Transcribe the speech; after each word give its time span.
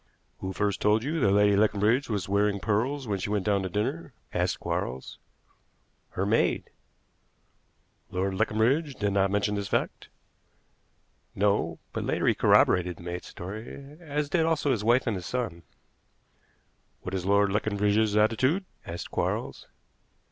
"Who 0.39 0.51
first 0.51 0.81
told 0.81 1.03
you 1.03 1.19
that 1.19 1.29
Lady 1.31 1.55
Leconbridge 1.55 2.09
was 2.09 2.27
wearing 2.27 2.59
pearls 2.59 3.07
when 3.07 3.19
she 3.19 3.29
went 3.29 3.45
down 3.45 3.61
to 3.61 3.69
dinner?" 3.69 4.13
asked 4.33 4.59
Quarles. 4.59 5.19
"Her 6.17 6.25
maid." 6.25 6.71
"Lord 8.09 8.33
Leconbridge 8.33 8.95
did 8.95 9.13
not 9.13 9.29
mention 9.29 9.53
this 9.53 9.67
fact?" 9.67 10.09
"No; 11.35 11.77
but 11.93 12.03
later 12.03 12.25
he 12.25 12.33
corroborated 12.33 12.97
the 12.97 13.03
maid's 13.03 13.27
story; 13.27 13.97
as 13.99 14.27
did 14.27 14.43
also 14.43 14.71
his 14.71 14.83
wife 14.83 15.05
and 15.05 15.15
his 15.15 15.27
son." 15.27 15.61
"What 17.03 17.13
is 17.13 17.23
Lord 17.27 17.51
Leconbridge's 17.51 18.17
attitude?" 18.17 18.65
asked 18.83 19.11
Quarles. 19.11 19.67